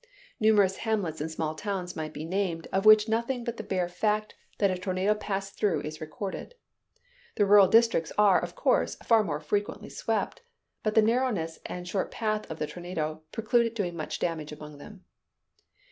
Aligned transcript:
Numerous 0.39 0.77
hamlets 0.77 1.21
and 1.21 1.29
small 1.29 1.53
towns 1.53 1.95
might 1.95 2.11
be 2.11 2.25
named, 2.25 2.67
of 2.73 2.87
which 2.87 3.07
nothing 3.07 3.43
but 3.43 3.57
the 3.57 3.63
bare 3.63 3.87
fact 3.87 4.33
that 4.57 4.71
a 4.71 4.75
tornado 4.75 5.13
passed 5.13 5.59
through 5.59 5.81
is 5.81 6.01
recorded. 6.01 6.55
The 7.35 7.45
rural 7.45 7.67
districts 7.67 8.11
are, 8.17 8.39
of 8.41 8.55
course, 8.55 8.95
far 9.05 9.23
more 9.23 9.39
frequently 9.39 9.89
swept; 9.89 10.41
but 10.81 10.95
the 10.95 11.03
narrowness 11.03 11.59
and 11.67 11.87
short 11.87 12.09
path 12.09 12.49
of 12.49 12.57
the 12.57 12.65
tornado 12.65 13.21
preclude 13.31 13.67
its 13.67 13.75
doing 13.75 13.95
much 13.95 14.17
damage 14.17 14.51
among 14.51 14.79
them. 14.79 15.05